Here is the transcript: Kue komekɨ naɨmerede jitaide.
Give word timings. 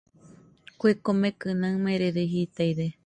Kue 0.79 0.91
komekɨ 1.05 1.49
naɨmerede 1.61 2.23
jitaide. 2.31 2.85